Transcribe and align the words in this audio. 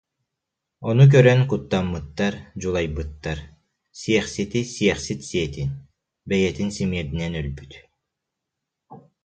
Ону 0.89 1.05
көрөн 1.13 1.41
куттаммыттар, 1.51 2.33
дьулайбыттар: 2.59 3.37
«Сиэхсити 3.99 4.61
сиэхсит 4.75 5.19
сиэтин, 5.29 5.69
бэйэтин 6.29 6.69
симиэрдинэн 6.77 7.33
өлбүт» 7.41 7.71